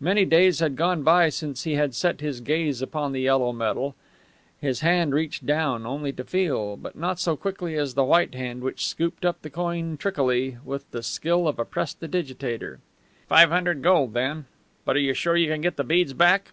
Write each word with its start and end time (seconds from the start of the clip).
Many 0.00 0.24
days 0.24 0.60
had 0.60 0.76
gone 0.76 1.02
by 1.02 1.28
since 1.28 1.64
he 1.64 1.74
had 1.74 1.94
set 1.94 2.22
his 2.22 2.40
gaze 2.40 2.80
upon 2.80 3.12
the 3.12 3.20
yellow 3.20 3.52
metal. 3.52 3.94
His 4.62 4.80
hand 4.80 5.12
reached 5.12 5.44
down 5.44 5.84
only 5.84 6.10
to 6.10 6.24
feel 6.24 6.74
but 6.78 6.96
not 6.96 7.20
so 7.20 7.36
quickly 7.36 7.74
as 7.74 7.92
the 7.92 8.02
white 8.02 8.34
hand, 8.34 8.62
which 8.62 8.86
scooped 8.86 9.26
up 9.26 9.42
the 9.42 9.50
coin 9.50 9.98
trickily, 9.98 10.56
with 10.64 10.90
the 10.90 11.02
skill 11.02 11.46
of 11.46 11.58
a 11.58 11.66
prestidigitator. 11.66 12.78
"Five 13.26 13.50
hundred 13.50 13.82
gold, 13.82 14.14
then. 14.14 14.46
But 14.86 14.96
are 14.96 15.00
you 15.00 15.12
sure 15.12 15.36
you 15.36 15.48
can 15.48 15.60
get 15.60 15.76
the 15.76 15.84
beads 15.84 16.14
back?" 16.14 16.52